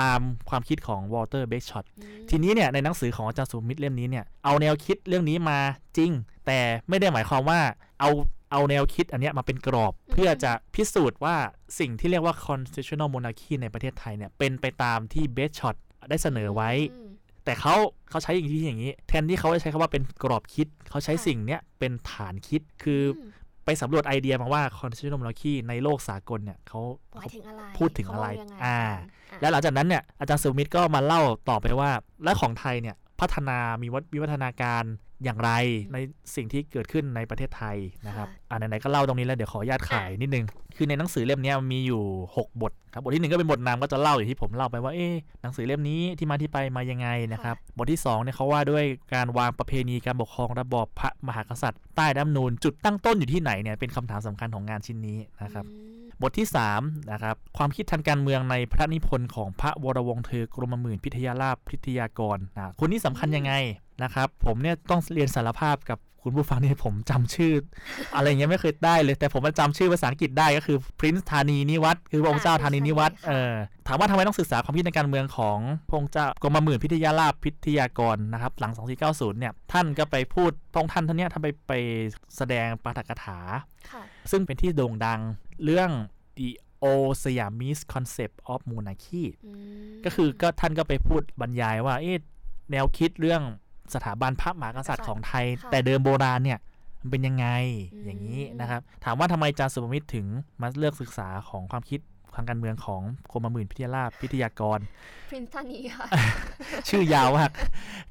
[0.00, 0.20] ตาม
[0.50, 5.58] ความคิดของ Walter Bagehot อืมทีนี้เนี่ยในหนังสือของอาจารย์สุมิตรเล่มนี้เนี่ยเอาแนวคิดเรื่องนี้มา
[5.96, 6.10] จริง
[6.46, 6.58] แต่
[6.88, 7.60] ไม่ได้หมายความว่า
[8.00, 8.10] เอา
[8.50, 11.36] เอาแนวคิดอันเนี้ยมาเป็นกรอบเพื่อจะพิสูจน์ว่า
[11.78, 15.76] สิ่งที่เรียกว่า constitutional monarchy ในประเทศไทยเนี่ย เป็นไปตามที่เบสช็อต
[16.10, 17.10] ได้เสนอไว้อืม
[17.44, 17.74] แต่เขา
[18.10, 23.30] เขาใช้อย่างที่อย่างนี้ แทนที่เขาจะใช้คำว่าเป็นกรอบคิด เขาใช้ค่ะสิ่งเนี้ยเป็นฐานคิดคืออม
[23.64, 26.80] ไปสำรวจไอเดียมาว่า constitutional monarchy ในโลกสากลเนี่ยเขา
[27.14, 28.80] หมายถึงอะไรพูดถึงอะไรเขามยังไงอ่า
[29.30, 31.90] กันและหลังจากนั้นเนี่ยอาจารย์สุมิตรก็มาเล่าต่อไปว่า
[32.24, 34.84] และของไทยเนี่ยพัฒนามีวัฒวิวัฒนาการ
[35.24, 35.50] อย่างไร
[35.92, 35.98] ใน
[36.34, 40.44] สิ่งที่เกิดขึ้นในประเทศไทยนะครับอ่าไหนๆก็เล่าตรงนี้แล้วเดี๋ยวขออนุญาตขายนิดนึง
[40.76, 42.02] คือในหนังสือเล่มเนี้ยมีอยู่
[42.36, 48.84] 6 บทครับบทที่หนึ่งก็เป็นบทนำก็จะเล่าอย่างที่ผมเล่าไปว่าเอ๊ะหนังสือเล่มนี้ที่มาที่ไปมายังไงนะครับบทที่2เนี่ยเขาว่าด้วย
[49.14, 56.48] การวางประเพณีการปกครองระบอบพระมหากษัตริย์ ใต้รัฐธรรมนูญจุดตั้งต้นอยู่ที่ไหนเนี่ยเป็นคำถามสำคัญของงานชิ้นนี้นะครับอืมบทที่
[56.78, 63.52] 3นะครับความคิดทางการเมืองในพระนิพนธ์ของพระวรวงศ์เธอกรมหมื่นพิทยาลาภพิทยากรนะคนนี้สำคัญยังไง
[64.02, 67.52] นะครับ ผมเนี่ยต้องเรียนสารภาพกับคุณผู้ฟังนี่ผมจำชื่อ
[68.14, 73.54] อะไรเงี้ยไม่เคยได้เลย แต่ผมมาจำชื่อภาษาอังกฤษได้ก็คือ Prince ธานีนิวัตรคือพระองค์เจ้าธานีนิวัตรเออ
[73.86, 78.72] ถามว่าทำไมต้องศึกษาความคิดในการเมืองของพระองค์เจ้ากรมหมื่นพิทยาลาภพิทยากรนะครับ หลัง
[79.06, 81.72] 2490 เนี่ย ท่านก็ไปพูดพระองค์ท่านท่านเนี้ยท่านไปไป
[82.36, 83.38] แสดงปาฐกถา
[83.90, 85.20] ค่ะซึ่งเป็นที่โด่งดัง
[85.64, 85.90] เรื่อง
[86.38, 86.48] The
[86.88, 89.52] Old Siamese Concept of Monarchy อื
[89.90, 92.18] มก็คือก็ท่านก็ไปพูดบรรยายว่าเอ๊ะ
[92.70, 93.42] แนวคิดเรื่อง
[93.94, 96.58] สถาบันพระมหากษัตริย์ของไทยค่ะแต่เดิมโบราณเนี่ย
[97.00, 97.46] มันเป็นยังไง
[97.94, 100.26] อืมอย่างนี้นะครับ ถามว่าทำไมอาจารย์สุภมิตรถึง
[100.60, 102.00] มาเลือกศึกษาของความคิด
[102.34, 103.02] ทางการเมืองของ
[103.32, 104.78] กรมหมื่นพิทยาลาภพิทยากร
[105.30, 106.06] พรินซ์ธานีค่ะ
[106.88, 107.50] ชื่อยาวมาก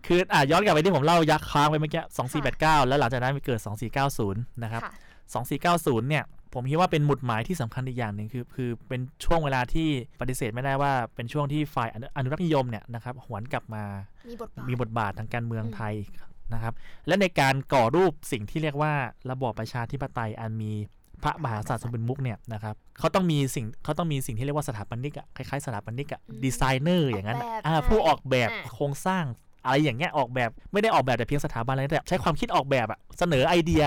[0.06, 2.04] คืออะย้อนกลับไปที่ผมเล่ายักษ์ค้างไปเมื่อกี้
[2.46, 3.60] 2489แล้วหลังจากนั้นไปเกิด
[4.06, 4.94] 2490นะครับค่ะ
[5.76, 9.90] 2490เนี่ย ผมคิดว่าเป็นหมุดหมายที่สำคัญอีกอย่างหนึ่งคือคือเป็นช่วงเวลาที่
[10.22, 13.84] ปฏิเสธไม่ได้ว่าเป็นช่วงที่ฝ่ายอนุอนุรักษ์นิยมเนี่ยนะครับหวนกลับมา
[14.30, 15.96] มีบทบาทมีบทบาททางการเมืองอืมไทย
[16.54, 16.74] นะครับ
[17.08, 18.94] และในการก่อรูปสิ่งที่เรียกว่า
[19.32, 20.74] ระบอบประชาธิปไตยอันมี
[21.24, 29.24] พระมหากษัตริย์ทรงเป็นมุกเนี่ยนะครับเขาต้องมีสิ่งเขาต้องมีสิ่งที่เรียกว่าสถาปนิกอะคล้ายๆสถาปนิกอะดีไซเนอร์อย่างนั้นอะอ่าผู้ออกแบบโครงสร้าง
[29.66, 33.84] อะไรอย่างเงี้ยออกแบบไม่ได้ออกแบบแต่เพียงสถาบันอะไรแต่ใช้ความคิดออกแบบอะเสนอไอเดีย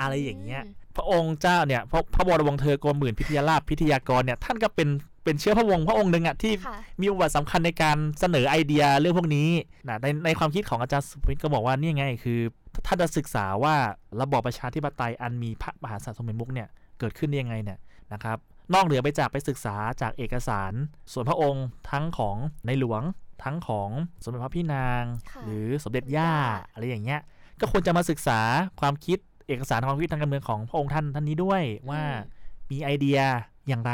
[0.00, 4.88] อะไรอย่างเงี้ยม พระองค์เจ้าเนี่ยพระพระวรวงศ์เธอกรมหมื่นพิทยาลาภพิทยากรเนี่ยท่านก็เป็น
[5.24, 9.48] เป็นเชื้อพระวงศ์พระองค์หนึ่งอะที่ค่ะ มีบทบาทสำคัญในการเสนอไอเดียเรื่องพวกนี้
[9.88, 12.40] นะในในความคิดของอาจารย์สุพิตก็บอกว่านี่ไงคือ
[12.86, 13.74] ถ้าจะศึกษาว่า
[14.20, 17.78] ระบอบประชาธิปไตยอันมีพระมหากษัตริย์ทรงเป็นมุกเนี่ยเกิดขึ้นได้ยังไงเนี่ย
[18.12, 18.38] นะครับ
[18.74, 20.72] นอกเหนือไปจากไปศึกษาจากเอกสาร
[21.12, 23.02] ส่วนพระองค์ทั้งของในหลวง
[23.44, 23.90] ทั้งของ
[24.22, 26.32] สมเด็จพระพี่นาง ค่ะ หรือสมเด็จย่า
[26.72, 27.20] อะไรอย่างเงี้ย
[27.60, 28.40] ก็ควรจะมาศึกษา
[28.80, 33.20] ความคิด เอกสารความคิดทางการเมืองของพระองค์ท่านท่านนี้ด้วยว่าอืมมีไอเดีย
[33.68, 33.92] อย่างไร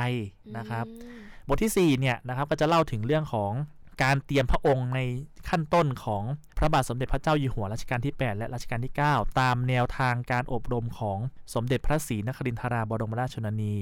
[0.57, 3.53] นะครับอืมบทที่4เนี่ยนะครับก็จะเล่าถึงเรื่องของ
[4.03, 5.01] การเตรียมพระองค์ใน
[5.49, 6.23] ขั้นต้นของ
[6.59, 11.19] พระบาทสมเด็จพระเจ้าอยู่หัวรัชกาลที่ 8 และรัชกาลที่ 9 ตามแนวทางการอบรมของ
[11.55, 13.75] สมเด็จพระศรีนครินทราบรมราชชนนี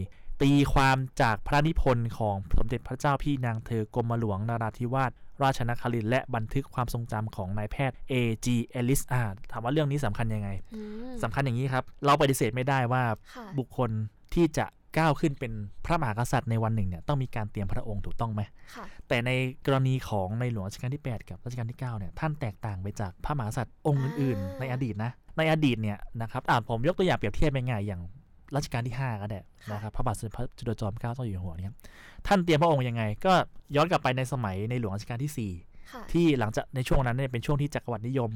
[0.42, 8.46] ตีความจากพระนิพนธ์ของสมเด็จพระเจ้าพี่นางเธอกรมหลวงนาราธิวาส ราชนครินทร์และบันทึกความทรงจำของนายแพทย์ A.G.
[8.79, 9.22] Ellis อ่า
[9.53, 10.81] ถามว่าเรื่องนี้สำคัญยังไงอื
[11.12, 13.03] มสำคัญอย่างนี้ครับ เราปฏิเสธไม่ได้ว่า
[13.35, 13.90] ค่ะบุคคล
[14.35, 14.66] ที่จะ
[14.98, 15.53] ก้าวขึ้นเป็น
[15.85, 18.42] พระมหากษัตริย์ในวันหนึ่งเนี่ยต้องมีการเตรียมพระองค์ถูกต้องไหม
[18.74, 19.31] ค่ะแต่ใน
[19.66, 28.03] กรณีของในหลวงรัชกาลที่ 8 กับรัชกาลที่ 9 เนี่ยท่านแตกต่างไปจากพระมหากษัตริย์องค์อื่นอ่าๆในอดีตนะ ในอดีตเนี่ยนะครับอ่าผมยกตัวอย่างเปรียบเทียบง่ายๆอย่าง
[28.56, 29.40] รัชกาลที่ 5 ก็ได้
[29.72, 31.74] นะครับพระบาทสมเด็จพระจุลจอมเกล้าเจ้าอยู่หัวเนี่ย
[32.26, 33.32] ท่านเตรียมพระองค์ยังไง ก็
[33.76, 35.32] ย้อนกลับไปในสมัยในหลวงรัชกาลที่
[35.92, 38.30] ค่ะ4ที่หลังจากในช่วงนั้นเนี่ยเป็นช่วงที่จักรวรรดินิยม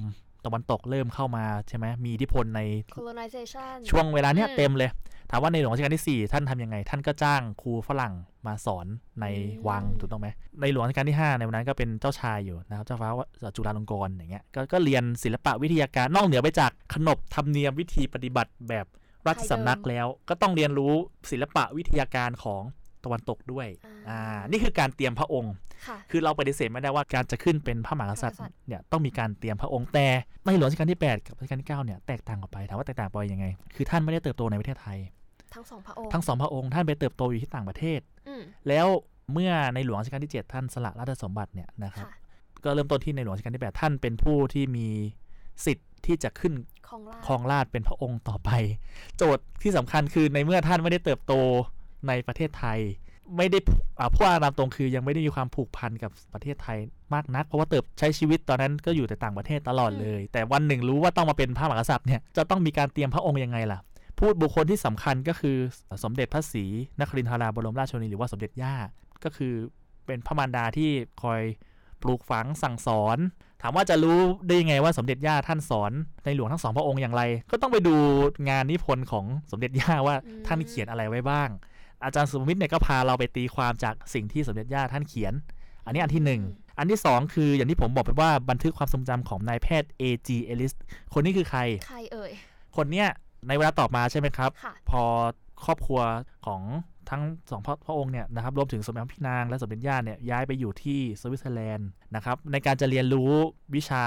[0.44, 2.60] ตะวันตกเริ่มเข้ามาใช่ไหมมีอิทธิพลใน
[2.94, 4.90] colonization ช่วงเวลาเนี้ยอืมเต็มเลย
[5.30, 8.14] ถามว่าในหลวงรัชกาลที่ 4 ท่านทำยังไง ท่านก็จ้างครูฝรั่ง
[8.46, 8.86] มาสอน
[9.20, 10.28] ในอืมวังถูกต้องไหม
[10.60, 13.10] ในหลวงรัชกาลที่ 5 ในวันนั้นก็เป็นเจ้าชายอยู่นะครับเจ้าฟ้า
[13.56, 18.86] จุฬาลงกรณ์อย่างเงี้ยก็ก็เรียนศิลปะวิทยาการนอกเหนือไปจากขนบธรรมเนียมวิธีปฏิบัติแบบ
[19.28, 20.94] ราชสำนักแล้วก็ต้องเรียนรู้
[21.30, 22.62] ศิลปะวิทยาการของ
[23.04, 25.52] ตะวันตกด้วย อ่าอ่านี่คือการเตรียมพระองค์
[25.86, 30.06] ค่ะคือเราปฏิเสธไม่ได้ว่าการจะขึ้นเป็นพระมหากษัตริย์พระมหากษัตริย์เนี่ยต้องมีการเตรียมพระองค์แต่
[30.44, 34.98] ในหลวงรัชกาลที่ 8 กับรัชกาลที่9เนี่ยแตกต่างออกไปถามว่าแตกต่างไปยังไง คือท่านไม่ได้เติบโตในประเทศไทย
[35.54, 38.86] ทั้งสองพระองค์ทั้งสองพระองค์ท่านไปเติบโตอยู่ที่ต่างประเทศอืมแล้ว
[39.32, 42.12] เมื่อในหลวงรัชกาลที่ 7 ท่านสละราชสมบัติเนี่ยนะครับค่ะ
[42.64, 44.88] ก็เริ่มต้นที่ในหลวงรัชกาลที่ 8 ท่านเป็นผู้ที่มี
[45.66, 46.71] สิทธิ์ที่จะขึ้นของราช
[47.26, 48.50] ครองราชย์เป็นพระองค์ต่อไป
[49.16, 51.32] โจทย์ที่สำคัญคือในเมื่อท่านไม่ได้เติบโต
[52.08, 52.78] ในประเทศไทย
[53.36, 56.78] ไม่ได้ผูกอ่าพูดตามตรงคือยังไม่ได้มีความผูกพันกับประเทศไทย
[57.14, 63.78] มากนัก เพราะว่าเติบใช้ชีวิตตอนนั้นก็อยู่แต่ต่างประเทศตลอดเลย แต่วันหนึ่งรู้ว่าต้องมาเป็นพระมหากษัตริย์เนี่ยจะต้องมีการเตรียมพระองค์ยังไงล่ะ
[64.18, 65.56] พูดบุคคลที่สำคัญก็คือ
[66.04, 66.64] สมเด็จพระศรี
[67.00, 68.74] นครินทราบรมราชชนนีหรือว่าสมเด็จย่า
[69.24, 69.54] ก็คือ
[70.06, 70.90] เป็นพระมารดาที่
[71.22, 71.40] คอย
[72.02, 73.18] ปลูกฝังสั่งสอน
[73.62, 75.92] ถามว่าจะรู้ได้ยังไงว่าสมเด็จย่าท่านสอน
[76.24, 77.96] ในหลวงทั้งสองพระองค์อย่างไร ก็ต้องไปดู
[78.48, 81.48] งานนิพนธ์ของสมเด็จย่าว่าอืมท่านเขียนอะไรไว้บ้าง
[82.04, 85.32] อาจารย์สุภมิตรเนี่ยก็พาเราไปตีความจากสิ่งที่สมเด็จย่าท่านเขียน
[85.86, 86.42] อันนี้อันที่หนึ่ง
[86.78, 90.28] อันที่สองคืออย่างที่ผมบอกไปว่าบันทึกความทรงจำของนายแพทย์ A.G.
[90.48, 90.72] Ellis
[91.12, 92.32] คนนี้คือใครใครเอ่ย
[92.76, 93.08] คนเนี้ย
[93.48, 95.02] ในเวลาต่อมาใช่ไหมครับค่ะพอ
[95.64, 96.00] ครอบครัว
[96.46, 96.62] ของ
[97.10, 103.32] ทั้งสองพระพระองค์เนี่ยนะครับรวมถึงสมเด็จพระพี่นางและสมเด็จย่าเนี่ยย้ายไปอยู่ที่สวิตเซอร์แลนด์นะครับในการจะเรียนรู้
[103.74, 104.06] วิชา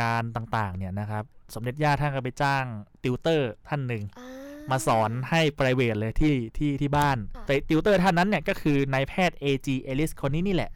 [0.00, 2.64] การต่างๆเนี่ยนะครับสมเด็จย่าท่านก็ไปจ้าง
[3.02, 4.26] ติวเตอร์ท่านหนึ่งอ่
[4.70, 9.68] มาสอนให้ p r i v a t เลยที่ที่ที่บ้านค่ะแต่ติวเตอร์ท่านนั้นเนี่ยก็คือนายแพทย์ A.G.
[9.90, 10.70] Ellis คนนี้นี่แหละ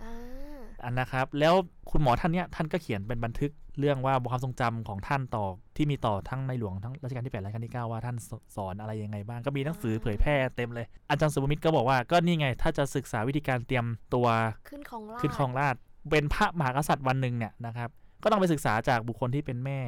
[0.82, 1.54] อ่าอันนะครับ แล้ว
[1.90, 5.44] คุณหมอท่านเนี้ยท่านก็เขียนเป็นบันทึกเรื่องว่าความทรงจำของท่านต่อ
[5.76, 14.26] ที่มีต่อทั้งในหลวงทั้งรัชกาลที่8และรัชกาลที่ 9 ว่าท่านสสอนอะไรยังไงบ้างก็มีหนังสือเผยแพร่เต็มเลย อาจารย์สุภมิตรก็บอกว่าก็นี่ไง ถ้าจะศึกษาวิธีการเตรียมตัว
[14.68, 17.88] ขึ้นของราชขึ้นครองราชย์เป็นพระมหากษัตริย์วันหนึ่งเนี่ยนะครับ
[18.22, 19.78] ก็ต้องไปศึกษาจากบุคคลที่เป็นแม่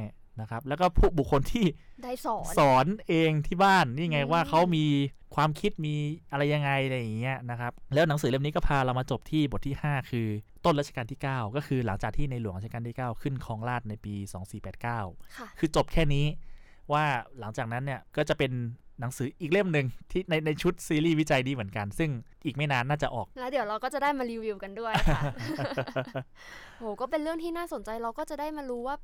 [0.41, 1.65] นะครับ แล้วก็ผู้บุคคลที่
[2.05, 4.85] ได้สอนสอนเองที่บ้านนี่ไงอืมว่าเขามี
[5.35, 5.95] ความคิดมี
[6.31, 10.27] อะไรยังไงอะไรอย่างเงี้ยนะครับแล้วหนังสือเล่มนี้ก็พาเรามาจบที่บทที่ 5 คือ
[10.65, 14.15] ต้นรัชกาลที่ 9 ก็คือหลังจากที่ในหลวงรัชกาลที่ 9 ขึ้นครองราชย์ในปี
[14.75, 16.27] 2489ค่ะคือจบแค่นี้
[16.93, 17.05] ว่า
[17.41, 18.53] หลังจากนั้นเนี่ยก็จะเป็น
[19.01, 22.11] หนังสืออีกเล่มหนึ่งที่ในในชุดซีรีส์วิจัยนี้เหมือนกัน ซึ่ง
[22.45, 25.23] อีกไม่นานน่าจะออก แล้วเดี๋ยวเราก็จะได้มารีวิวกันด้วยค่ะ
[26.79, 28.97] โหก็เป็นเรื่องที่น่าสนใจเราก็จะได้มารู้ว่า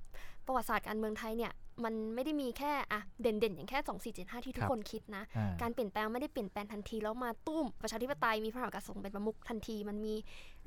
[0.47, 1.53] ประวัติศาสตร์การเมืองไทยเนี่ย
[1.85, 3.79] มันไม่ได้มีแค่อะเด่นๆ อย่างแค่
[4.15, 10.15] 2475 ที่ทุคกรับคนคิดนะอ่าการเปลี่ยนแปลงไม่ได้เปลี่ยนแปลงทันทีแล้วมาตุ้มประชาธิปไตยมีพระมหากษัตริย์ทรงเป็นประมุขทันที มันมี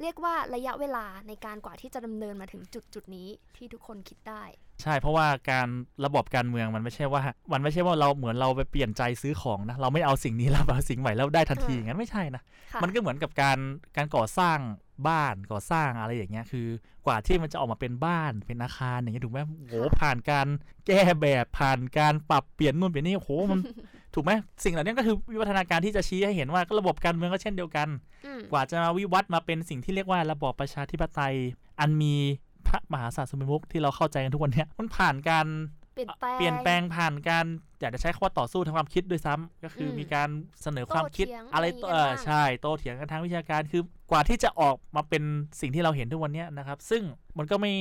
[0.02, 4.44] เรียกว่าระยะเวลาในการกว่าที่จะดำเนินมาถึงจุดจุดๆนี้ที่ทุกคนคิดได้
[4.82, 5.68] ใช่เพราะว่าการ
[6.06, 7.22] ระบบการเมืองมันไม่ใช่ว่า
[7.54, 12.42] มันไม่ใช่ว่าเราเหมือนเราไปเปลี่ยนใจซื้อของนะเราไม่เอาสิ่งนี้แล้วเอาสิ่งใหม่แล้วได้ทันทีค่ะอย่างนั้นไม่ใช่นะ
[12.74, 13.58] ค่ะมันก็เหมือนกับการ
[13.98, 14.60] การก่อสร้าง
[15.08, 16.68] บ้านก่อสร้างอะไรอย่างเงี้ยคือ
[17.06, 20.48] กว่าที่มันจะออกมาเป็นบ้านเป็นอาคารอย่างเงี้ยถูกไหมโหผ่านการ
[20.88, 23.60] แก้แบบผ่านการปรับเปลี่ยนนู่นเปลี่ยนนี่โหมัน
[24.14, 24.32] ถูกไหม
[24.64, 27.88] สิ่งเหล่านี้ก็คือวิวัฒนาการที่จะชี้ให้เห็นว่าระบบการเมืองก็เช่นเดียวกัน
[28.26, 31.36] อืมกว่าจะมาวิวัฒน์มาเป็นสิ่งที่เรียกว่าระบอบประชาธิปไตย
[31.80, 32.16] อันมี
[32.70, 35.48] พระมหากษัตริย์สมมุติที่เราเข้าใจกันทุกวันเนี้ยมันผ่านการ
[35.94, 37.46] เปลี่ยนแปลงเปลี่ยนแปลงผ่านการ
[37.80, 40.30] อยากจะใช้คำว่าต่อสู้ทางความคิดด้วยซ้ำก็คืออมมีการ
[40.62, 45.24] เสนอความคิดโต้เถียงอะไรอะไรต่อกันเออบ้างใช่โตเถียงกันทางวิชาการคือกว่าที่จะออกมาเป็น
[45.62, 47.04] สิ่งที่เราเห็นทุกวันเนี้ยนะครับ ซึ่ง
[47.38, 47.74] มันก็ไม่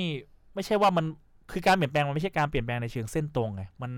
[0.55, 1.05] ไม่ใช่ว่ามัน
[1.53, 3.93] คือการเปลี่ยนแปลงมันไม่ใช่การเปลี่ยนแปลงในเชิงเส้นตรงไงมัน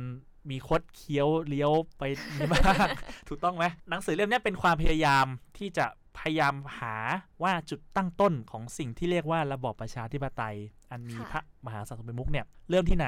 [0.51, 2.03] มีคดเคี้ยวเลี้ยวไป
[2.37, 2.89] นี่บ้าง
[3.29, 5.27] ถูกต้องไหมหนังสือเล่มเนี้ยเป็นความพยายาม
[5.59, 5.87] ที่จะ
[6.19, 6.95] พยายามหา
[7.43, 10.57] ว่าจุดตั้งต้นของสิ่งที่เรียกว่าระบอบประชาธิปไตย
[10.91, 13.07] อันมีพระมหากษัตริย์ทรงเป็นมุกเนี่ยเริ่มที่ไหน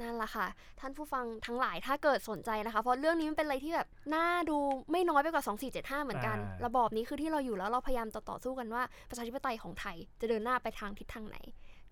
[0.00, 0.46] นั่นแหละค่ะ
[0.80, 4.56] ท่านผู้ฟังทั้งหลายถ้าเกิดสนใจนะคะ เพราะเรื่องนี้มันเป็นอะไรที่แบบน่าดู
[4.90, 11.36] ไม่น้อยไปกว่า 2475 เหมือนกันอ่าระบอบนี้คือที่เราอยู่แล้วเราพยายามต่อต่อสู้กันว่าประชาธิปไตยของไทยจะเดินหน้าไปทางทิศทางไหน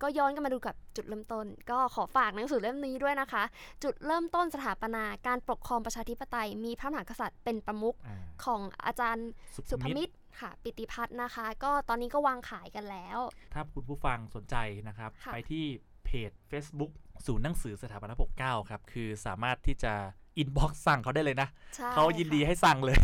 [0.01, 3.43] ก็ย้อนกันมาดูกับจุดเริ่มต้น ก็ขอฝากหนังสือเล่มนี้ด้วยนะคะ
[3.83, 9.29] จุดเริ่มต้นสถาปนาการปกครองประชาธิปไตย มีพระมหากษัตริย์เป็นประมุขอ่าของอาจารย์
[9.69, 13.19] สุภตรมิตรค่ะ ปิติพัฒน์นะคะ ก็ตอนนี้ก็วางขายกันแล้ว
[13.53, 14.55] ถ้าคุณผู้ฟังสนใจ
[14.87, 15.65] นะครับค่ะไปที่
[16.05, 16.91] เพจ Facebook
[17.25, 19.93] ศูนย์หนังสือสถาปนาปกเกล้าครับ คือสามารถที่จะ
[20.37, 22.99] อินบ็อกซ์สั่งเขาได้เลยนะใช่เขายินดีค่ะให้สั่งเลย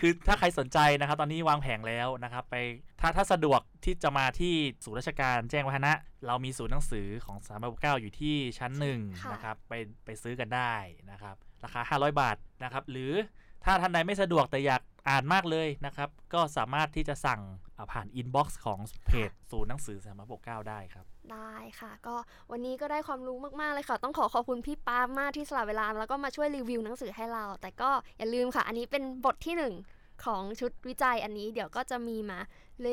[0.00, 2.56] คือถ้าใครสนใจนะครับ ตอนนี้วางแผงแล้วนะครับ ไป
[3.00, 5.92] ถ้าถ้าสะดวกที่จะมาที่ศูนย์ราชการแจ้งวัฒนะ
[6.26, 9.72] เรามีศูนย์หนังสือของสถาปนาปกเกล้าอยู่ที่ชั้นหนึ่งค่ะนะครับ ไป
[10.04, 10.74] ไปซื้อกันได้
[11.10, 13.12] นะครับ ราคา 500 บาทนะครับ หรือ
[13.64, 17.40] ถ้าท่านใดไม่สะดวกแต่อยาก อ่านมากเลยนะครับ ก็สามารถที่จะสั่ง
[17.92, 22.14] ผ่าน inbox ของเพจศูนย์หนังสือพระปกเกล้าได้ครับ ได้ค่ะ ก็
[22.50, 29.74] วันนี้ก็ได้ความรู้มาก ๆ เลยค่ะ ต้องขอขอบคุณพี่ปามมากที่สละเวลา แล้วก็มาช่วยรีวิวหนังสือให้เรา แต่ก็อย่าลืมค่ะ อันนี้เป็นบทที่หนึ่ง
[30.26, 32.40] ของชุดวิจัยอันนี้เดี๋ยวก็จะมีมา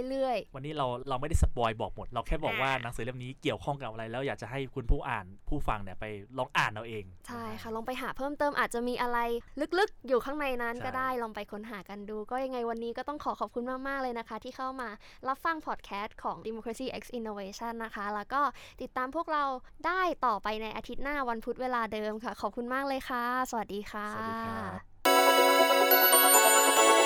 [0.10, 6.06] เรื่อยวันนี้เราเราไม่ได้ spoil บอกหมด เราแค่บอกว่าหนังสือเล่มนี้เกี่ยวข้องกับอะไร แล้วอยากจะให้คุณผู้อ่านผู้ฟังเนี่ยไป
[6.38, 9.18] ลองอ่านเอาเองๆใช่ค่ะลองไปหาเพิ่มเติมอาจจะมีอะไร
[9.80, 14.89] ลึกๆ อยู่ข้างในนั้นใช่ก็ได้ลองไปค้นหากันดู ก็ยังไงวันนี้ก็ต้องขอขอบคุณมากๆเลยนะคะ ที่เข้ามา
[15.28, 18.42] รับฟังพอดแคสต์ของ Democracy X Innovation นะคะ แล้วก็
[18.82, 19.44] ติดตามพวกเรา
[19.86, 24.62] ได้ต่อไปในอาทิตย์หน้าวันพุธเวลาเดิมค่ะ ขอบคุณมากเลยค่ะ สวัสดีค่ะ สวัสดีครั
[26.96, 26.98] บ